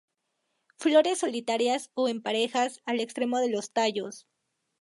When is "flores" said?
0.79-1.19